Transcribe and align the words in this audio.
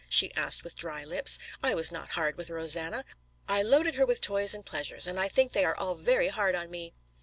she 0.09 0.33
asked 0.33 0.63
with 0.63 0.75
dry 0.75 1.03
lips. 1.03 1.37
"I 1.61 1.75
was 1.75 1.91
not 1.91 2.13
hard 2.17 2.35
with 2.35 2.49
Rosanna. 2.49 3.05
I 3.47 3.61
loaded 3.61 3.93
her 3.93 4.05
with 4.07 4.19
toys 4.19 4.55
and 4.55 4.65
pleasures, 4.65 5.05
and 5.05 5.19
I 5.19 5.27
think 5.29 5.51
they 5.51 5.63
are 5.63 5.75
all 5.77 5.93
very 5.93 6.29
hard 6.29 6.55
on 6.55 6.71
me." 6.71 6.95